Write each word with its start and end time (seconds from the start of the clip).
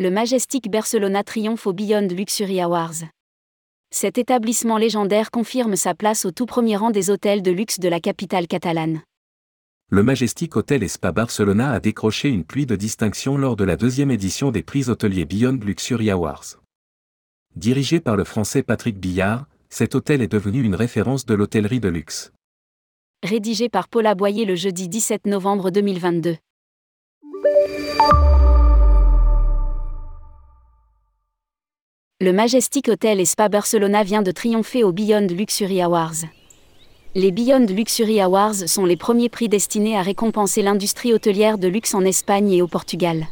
le 0.00 0.10
Majestic 0.10 0.70
Barcelona 0.70 1.22
triomphe 1.22 1.66
au 1.66 1.74
Beyond 1.74 2.08
Luxury 2.08 2.58
Awards. 2.62 3.04
Cet 3.90 4.16
établissement 4.16 4.78
légendaire 4.78 5.30
confirme 5.30 5.76
sa 5.76 5.94
place 5.94 6.24
au 6.24 6.30
tout 6.30 6.46
premier 6.46 6.76
rang 6.76 6.90
des 6.90 7.10
hôtels 7.10 7.42
de 7.42 7.50
luxe 7.50 7.78
de 7.78 7.88
la 7.90 8.00
capitale 8.00 8.46
catalane. 8.46 9.02
Le 9.90 10.02
Majestic 10.02 10.56
Hotel 10.56 10.82
et 10.82 10.88
Spa 10.88 11.12
Barcelona 11.12 11.72
a 11.72 11.80
décroché 11.80 12.30
une 12.30 12.44
pluie 12.44 12.64
de 12.64 12.76
distinctions 12.76 13.36
lors 13.36 13.56
de 13.56 13.64
la 13.64 13.76
deuxième 13.76 14.10
édition 14.10 14.50
des 14.50 14.62
prix 14.62 14.88
hôteliers 14.88 15.26
Beyond 15.26 15.60
Luxury 15.62 16.08
Awards. 16.08 16.56
Dirigé 17.54 18.00
par 18.00 18.16
le 18.16 18.24
français 18.24 18.62
Patrick 18.62 18.98
Billard, 18.98 19.44
cet 19.68 19.94
hôtel 19.94 20.22
est 20.22 20.32
devenu 20.32 20.62
une 20.62 20.76
référence 20.76 21.26
de 21.26 21.34
l'hôtellerie 21.34 21.80
de 21.80 21.90
luxe. 21.90 22.32
Rédigé 23.22 23.68
par 23.68 23.86
Paula 23.86 24.14
Boyer 24.14 24.46
le 24.46 24.54
jeudi 24.54 24.88
17 24.88 25.26
novembre 25.26 25.70
2022. 25.70 26.38
Le 32.22 32.34
Majestic 32.34 32.88
Hotel 32.88 33.18
et 33.18 33.24
Spa 33.24 33.48
Barcelona 33.48 34.02
vient 34.02 34.20
de 34.20 34.30
triompher 34.30 34.84
au 34.84 34.92
Beyond 34.92 35.28
Luxury 35.30 35.80
Awards. 35.80 36.26
Les 37.14 37.30
Beyond 37.30 37.64
Luxury 37.64 38.20
Awards 38.20 38.68
sont 38.68 38.84
les 38.84 38.98
premiers 38.98 39.30
prix 39.30 39.48
destinés 39.48 39.96
à 39.96 40.02
récompenser 40.02 40.60
l'industrie 40.60 41.14
hôtelière 41.14 41.56
de 41.56 41.66
luxe 41.66 41.94
en 41.94 42.04
Espagne 42.04 42.52
et 42.52 42.60
au 42.60 42.66
Portugal. 42.66 43.26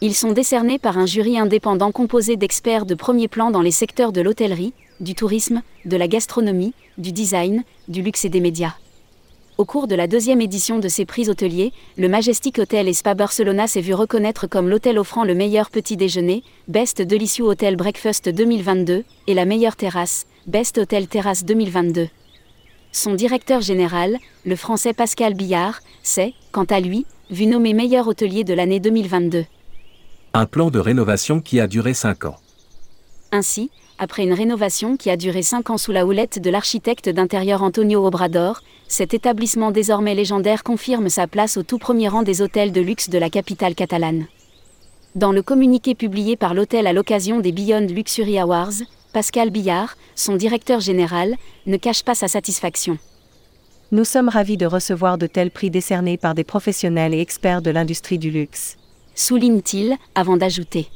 Ils 0.00 0.16
sont 0.16 0.32
décernés 0.32 0.80
par 0.80 0.98
un 0.98 1.06
jury 1.06 1.38
indépendant 1.38 1.92
composé 1.92 2.36
d'experts 2.36 2.86
de 2.86 2.96
premier 2.96 3.28
plan 3.28 3.52
dans 3.52 3.62
les 3.62 3.70
secteurs 3.70 4.10
de 4.10 4.20
l'hôtellerie, 4.20 4.72
du 4.98 5.14
tourisme, 5.14 5.62
de 5.84 5.96
la 5.96 6.08
gastronomie, 6.08 6.74
du 6.98 7.12
design, 7.12 7.62
du 7.86 8.02
luxe 8.02 8.24
et 8.24 8.30
des 8.30 8.40
médias. 8.40 8.74
Au 9.58 9.66
cours 9.66 9.86
de 9.86 9.94
la 9.94 10.06
deuxième 10.06 10.40
édition 10.40 10.78
de 10.78 10.88
ces 10.88 11.04
prix 11.04 11.28
hôteliers, 11.28 11.72
le 11.98 12.08
Majestic 12.08 12.58
Hotel 12.58 12.88
et 12.88 12.94
Spa 12.94 13.14
Barcelona 13.14 13.66
s'est 13.66 13.82
vu 13.82 13.92
reconnaître 13.92 14.46
comme 14.46 14.68
l'hôtel 14.68 14.98
offrant 14.98 15.24
le 15.24 15.34
meilleur 15.34 15.70
petit 15.70 15.98
déjeuner, 15.98 16.42
Best 16.68 17.02
Delicious 17.02 17.46
Hotel 17.46 17.76
Breakfast 17.76 18.30
2022, 18.30 19.04
et 19.26 19.34
la 19.34 19.44
meilleure 19.44 19.76
terrasse, 19.76 20.26
Best 20.46 20.78
Hotel 20.78 21.06
Terrasse 21.06 21.44
2022. 21.44 22.08
Son 22.92 23.14
directeur 23.14 23.60
général, 23.60 24.16
le 24.46 24.56
français 24.56 24.94
Pascal 24.94 25.34
Billard, 25.34 25.80
s'est, 26.02 26.32
quant 26.50 26.64
à 26.64 26.80
lui, 26.80 27.04
vu 27.30 27.44
nommé 27.44 27.74
meilleur 27.74 28.08
hôtelier 28.08 28.44
de 28.44 28.54
l'année 28.54 28.80
2022. 28.80 29.44
Un 30.32 30.46
plan 30.46 30.70
de 30.70 30.78
rénovation 30.78 31.40
qui 31.40 31.60
a 31.60 31.66
duré 31.66 31.92
5 31.92 32.24
ans. 32.24 32.36
Ainsi, 33.32 33.70
après 33.98 34.24
une 34.24 34.32
rénovation 34.32 34.96
qui 34.96 35.10
a 35.10 35.16
duré 35.16 35.42
5 35.42 35.70
ans 35.70 35.78
sous 35.78 35.92
la 35.92 36.06
houlette 36.06 36.40
de 36.40 36.50
l'architecte 36.50 37.08
d'intérieur 37.08 37.62
Antonio 37.62 38.06
Obrador, 38.06 38.62
cet 38.88 39.14
établissement 39.14 39.70
désormais 39.70 40.14
légendaire 40.14 40.62
confirme 40.64 41.08
sa 41.08 41.26
place 41.26 41.56
au 41.56 41.62
tout 41.62 41.78
premier 41.78 42.08
rang 42.08 42.22
des 42.22 42.42
hôtels 42.42 42.72
de 42.72 42.80
luxe 42.80 43.08
de 43.08 43.18
la 43.18 43.30
capitale 43.30 43.74
catalane. 43.74 44.26
Dans 45.14 45.32
le 45.32 45.42
communiqué 45.42 45.94
publié 45.94 46.36
par 46.36 46.54
l'hôtel 46.54 46.86
à 46.86 46.92
l'occasion 46.92 47.40
des 47.40 47.52
Beyond 47.52 47.86
Luxury 47.88 48.38
Awards, 48.38 48.82
Pascal 49.12 49.50
Billard, 49.50 49.96
son 50.14 50.36
directeur 50.36 50.80
général, 50.80 51.36
ne 51.66 51.76
cache 51.76 52.02
pas 52.02 52.14
sa 52.14 52.28
satisfaction. 52.28 52.98
Nous 53.92 54.04
sommes 54.04 54.30
ravis 54.30 54.56
de 54.56 54.64
recevoir 54.64 55.18
de 55.18 55.26
tels 55.26 55.50
prix 55.50 55.68
décernés 55.68 56.16
par 56.16 56.34
des 56.34 56.44
professionnels 56.44 57.12
et 57.12 57.20
experts 57.20 57.60
de 57.60 57.70
l'industrie 57.70 58.18
du 58.18 58.30
luxe. 58.30 58.78
Souligne-t-il, 59.14 59.96
avant 60.14 60.38
d'ajouter. 60.38 60.88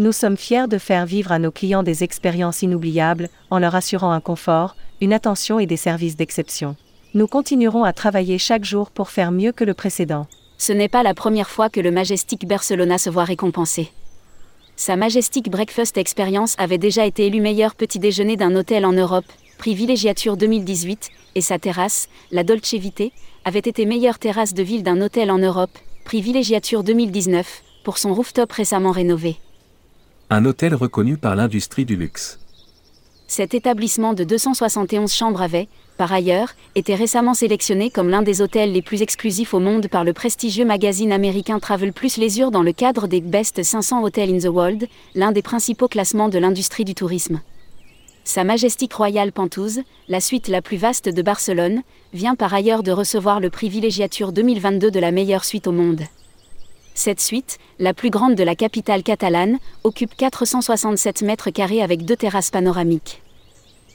Nous 0.00 0.12
sommes 0.12 0.36
fiers 0.36 0.68
de 0.68 0.78
faire 0.78 1.06
vivre 1.06 1.32
à 1.32 1.40
nos 1.40 1.50
clients 1.50 1.82
des 1.82 2.04
expériences 2.04 2.62
inoubliables, 2.62 3.28
en 3.50 3.58
leur 3.58 3.74
assurant 3.74 4.12
un 4.12 4.20
confort, 4.20 4.76
une 5.00 5.12
attention 5.12 5.58
et 5.58 5.66
des 5.66 5.76
services 5.76 6.14
d'exception. 6.14 6.76
Nous 7.14 7.26
continuerons 7.26 7.82
à 7.82 7.92
travailler 7.92 8.38
chaque 8.38 8.64
jour 8.64 8.92
pour 8.92 9.10
faire 9.10 9.32
mieux 9.32 9.50
que 9.50 9.64
le 9.64 9.74
précédent. 9.74 10.28
Ce 10.56 10.72
n'est 10.72 10.88
pas 10.88 11.02
la 11.02 11.14
première 11.14 11.50
fois 11.50 11.68
que 11.68 11.80
le 11.80 11.90
Majestic 11.90 12.46
Barcelona 12.46 12.96
se 12.96 13.10
voit 13.10 13.24
récompensé. 13.24 13.90
Sa 14.76 14.94
Majestic 14.94 15.50
Breakfast 15.50 15.98
Experience 15.98 16.54
avait 16.58 16.78
déjà 16.78 17.04
été 17.04 17.26
élu 17.26 17.40
meilleur 17.40 17.74
petit 17.74 17.98
déjeuner 17.98 18.36
d'un 18.36 18.54
hôtel 18.54 18.86
en 18.86 18.92
Europe, 18.92 19.26
prix 19.58 19.74
Villégiature 19.74 20.36
2018, 20.36 21.10
et 21.34 21.40
sa 21.40 21.58
terrasse, 21.58 22.08
la 22.30 22.44
Dolce 22.44 22.74
Vite, 22.74 23.12
avait 23.44 23.58
été 23.58 23.84
meilleure 23.84 24.20
terrasse 24.20 24.54
de 24.54 24.62
ville 24.62 24.84
d'un 24.84 25.00
hôtel 25.00 25.32
en 25.32 25.38
Europe, 25.38 25.76
prix 26.04 26.20
Villégiature 26.20 26.84
2019, 26.84 27.64
pour 27.82 27.98
son 27.98 28.14
rooftop 28.14 28.52
récemment 28.52 28.92
rénové 28.92 29.38
un 30.30 30.44
hôtel 30.44 30.74
reconnu 30.74 31.16
par 31.16 31.36
l'industrie 31.36 31.84
du 31.84 31.96
luxe. 31.96 32.38
Cet 33.26 33.54
établissement 33.54 34.14
de 34.14 34.24
271 34.24 35.12
chambres 35.12 35.42
avait, 35.42 35.68
par 35.96 36.12
ailleurs, 36.12 36.54
été 36.74 36.94
récemment 36.94 37.34
sélectionné 37.34 37.90
comme 37.90 38.08
l'un 38.08 38.22
des 38.22 38.40
hôtels 38.40 38.72
les 38.72 38.82
plus 38.82 39.02
exclusifs 39.02 39.52
au 39.52 39.58
monde 39.58 39.88
par 39.88 40.04
le 40.04 40.12
prestigieux 40.12 40.64
magazine 40.64 41.12
américain 41.12 41.58
Travel 41.58 41.92
Plus 41.92 42.16
Leisure 42.16 42.50
dans 42.50 42.62
le 42.62 42.72
cadre 42.72 43.06
des 43.06 43.20
Best 43.20 43.62
500 43.62 44.02
Hotels 44.02 44.34
in 44.34 44.38
the 44.38 44.52
World, 44.52 44.86
l'un 45.14 45.32
des 45.32 45.42
principaux 45.42 45.88
classements 45.88 46.28
de 46.28 46.38
l'industrie 46.38 46.84
du 46.84 46.94
tourisme. 46.94 47.40
Sa 48.24 48.44
Majestic 48.44 48.92
Royal 48.92 49.32
Penthouse, 49.32 49.80
la 50.08 50.20
suite 50.20 50.48
la 50.48 50.60
plus 50.60 50.76
vaste 50.76 51.08
de 51.08 51.22
Barcelone, 51.22 51.82
vient 52.12 52.34
par 52.34 52.52
ailleurs 52.52 52.82
de 52.82 52.92
recevoir 52.92 53.40
le 53.40 53.48
prix 53.48 53.70
Villégiature 53.70 54.32
2022 54.32 54.90
de 54.90 55.00
la 55.00 55.10
meilleure 55.10 55.44
suite 55.44 55.66
au 55.66 55.72
monde. 55.72 56.02
Cette 56.98 57.20
suite, 57.20 57.58
la 57.78 57.94
plus 57.94 58.10
grande 58.10 58.34
de 58.34 58.42
la 58.42 58.56
capitale 58.56 59.04
catalane, 59.04 59.58
occupe 59.84 60.16
467 60.16 61.22
mètres 61.22 61.50
carrés 61.50 61.80
avec 61.80 62.04
deux 62.04 62.16
terrasses 62.16 62.50
panoramiques. 62.50 63.22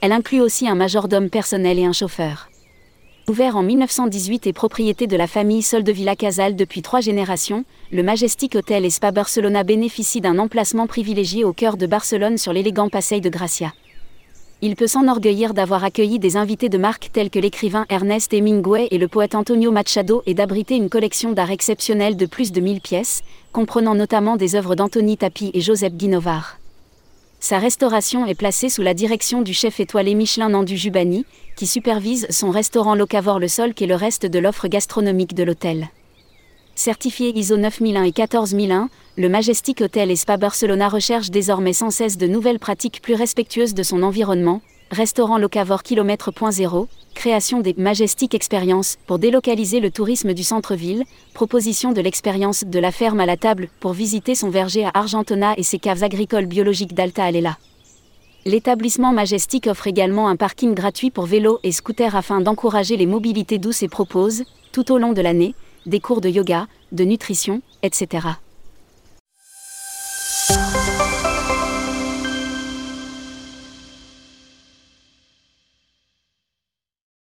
Elle 0.00 0.12
inclut 0.12 0.40
aussi 0.40 0.66
un 0.66 0.74
majordome 0.74 1.28
personnel 1.28 1.78
et 1.78 1.84
un 1.84 1.92
chauffeur. 1.92 2.48
Ouvert 3.28 3.54
en 3.58 3.62
1918 3.62 4.46
et 4.46 4.54
propriété 4.54 5.06
de 5.06 5.16
la 5.18 5.26
famille 5.26 5.60
Soldevilla 5.60 6.16
Casal 6.16 6.56
depuis 6.56 6.80
trois 6.80 7.02
générations, 7.02 7.66
le 7.92 8.02
Majestic 8.02 8.54
Hotel 8.54 8.86
et 8.86 8.90
Spa 8.90 9.10
Barcelona 9.10 9.62
bénéficie 9.62 10.22
d'un 10.22 10.38
emplacement 10.38 10.86
privilégié 10.86 11.44
au 11.44 11.52
cœur 11.52 11.76
de 11.76 11.86
Barcelone 11.86 12.38
sur 12.38 12.54
l'élégant 12.54 12.88
Passeig 12.88 13.20
de 13.20 13.28
Gracia 13.28 13.74
il 14.62 14.74
peut 14.74 14.86
s'enorgueillir 14.86 15.52
d'avoir 15.52 15.84
accueilli 15.84 16.18
des 16.18 16.36
invités 16.38 16.70
de 16.70 16.78
marque 16.78 17.10
tels 17.12 17.28
que 17.28 17.38
l'écrivain 17.38 17.84
Ernest 17.90 18.32
Hemingway 18.32 18.88
et 18.90 18.96
le 18.96 19.06
poète 19.06 19.34
Antonio 19.34 19.70
Machado 19.70 20.22
et 20.24 20.32
d'abriter 20.32 20.76
une 20.76 20.88
collection 20.88 21.32
d'art 21.32 21.50
exceptionnelle 21.50 22.16
de 22.16 22.24
plus 22.24 22.52
de 22.52 22.60
1000 22.60 22.80
pièces, 22.80 23.22
comprenant 23.52 23.94
notamment 23.94 24.36
des 24.36 24.54
œuvres 24.54 24.74
d'Anthony 24.74 25.18
Tapi 25.18 25.50
et 25.52 25.60
Joseph 25.60 25.92
Guinovar. 25.92 26.58
Sa 27.38 27.58
restauration 27.58 28.24
est 28.26 28.34
placée 28.34 28.70
sous 28.70 28.82
la 28.82 28.94
direction 28.94 29.42
du 29.42 29.52
chef 29.52 29.78
étoilé 29.78 30.14
Michelin 30.14 30.48
Nandu 30.48 30.76
Jubani, 30.76 31.26
qui 31.54 31.66
supervise 31.66 32.26
son 32.30 32.50
restaurant 32.50 32.94
Locavor 32.94 33.38
Le 33.38 33.48
Sol 33.48 33.72
et 33.78 33.86
le 33.86 33.94
reste 33.94 34.24
de 34.24 34.38
l'offre 34.38 34.68
gastronomique 34.68 35.34
de 35.34 35.44
l'hôtel. 35.44 35.90
Certifié 36.78 37.32
ISO 37.34 37.56
9001 37.56 38.02
et 38.02 38.12
14001, 38.12 38.90
le 39.16 39.28
Majestic 39.30 39.80
Hotel 39.80 40.10
et 40.10 40.16
Spa 40.16 40.36
Barcelona 40.36 40.90
recherche 40.90 41.30
désormais 41.30 41.72
sans 41.72 41.88
cesse 41.90 42.18
de 42.18 42.26
nouvelles 42.26 42.58
pratiques 42.58 43.00
plus 43.00 43.14
respectueuses 43.14 43.72
de 43.72 43.82
son 43.82 44.02
environnement, 44.02 44.60
restaurant 44.90 45.38
locavore 45.38 45.82
kilomètre.0, 45.82 46.86
création 47.14 47.60
des 47.60 47.74
Majestic 47.78 48.34
Experience 48.34 48.98
pour 49.06 49.18
délocaliser 49.18 49.80
le 49.80 49.90
tourisme 49.90 50.34
du 50.34 50.42
centre-ville, 50.42 51.04
proposition 51.32 51.92
de 51.92 52.02
l'expérience 52.02 52.62
de 52.62 52.78
la 52.78 52.92
ferme 52.92 53.20
à 53.20 53.26
la 53.26 53.38
table 53.38 53.70
pour 53.80 53.94
visiter 53.94 54.34
son 54.34 54.50
verger 54.50 54.84
à 54.84 54.90
Argentona 54.92 55.54
et 55.56 55.62
ses 55.62 55.78
caves 55.78 56.04
agricoles 56.04 56.46
biologiques 56.46 56.94
d'Alta 56.94 57.24
Alela. 57.24 57.56
L'établissement 58.44 59.14
Majestic 59.14 59.66
offre 59.66 59.86
également 59.86 60.28
un 60.28 60.36
parking 60.36 60.74
gratuit 60.74 61.10
pour 61.10 61.24
vélos 61.24 61.58
et 61.62 61.72
scooters 61.72 62.14
afin 62.14 62.42
d'encourager 62.42 62.98
les 62.98 63.06
mobilités 63.06 63.58
douces 63.58 63.82
et 63.82 63.88
propose, 63.88 64.44
tout 64.72 64.92
au 64.92 64.98
long 64.98 65.14
de 65.14 65.22
l'année, 65.22 65.54
des 65.86 66.00
cours 66.00 66.20
de 66.20 66.28
yoga, 66.28 66.66
de 66.92 67.04
nutrition, 67.04 67.62
etc. 67.82 68.28